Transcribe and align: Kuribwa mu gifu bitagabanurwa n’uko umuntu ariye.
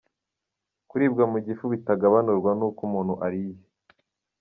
Kuribwa 0.89 1.23
mu 1.31 1.37
gifu 1.45 1.65
bitagabanurwa 1.73 2.51
n’uko 2.57 2.79
umuntu 2.87 3.13
ariye. 3.25 3.59